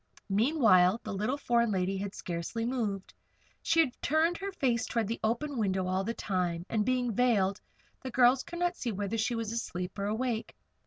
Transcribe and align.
Meanwhile 0.31 0.99
the 1.03 1.13
little 1.13 1.37
foreign 1.37 1.69
lady 1.69 1.95
had 1.95 2.15
scarcely 2.15 2.65
moved. 2.65 3.13
She 3.61 3.79
had 3.81 4.01
turned 4.01 4.35
her 4.39 4.51
face 4.51 4.87
toward 4.87 5.07
the 5.07 5.19
open 5.23 5.59
window 5.59 5.85
all 5.85 6.03
the 6.03 6.15
time, 6.15 6.65
and 6.69 6.83
being 6.83 7.13
veiled, 7.13 7.61
the 8.01 8.09
girls 8.09 8.41
could 8.41 8.57
not 8.57 8.75
see 8.75 8.91
whether 8.91 9.19
she 9.19 9.35
was 9.35 9.51
asleep, 9.51 9.99
or 9.99 10.05
awake. 10.05 10.55